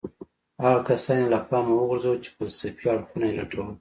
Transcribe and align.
هغه 0.63 0.79
کسان 0.87 1.17
يې 1.23 1.27
له 1.33 1.39
پامه 1.47 1.73
وغورځول 1.75 2.17
چې 2.23 2.29
فلسفي 2.37 2.85
اړخونه 2.91 3.25
يې 3.29 3.33
لټول. 3.39 3.69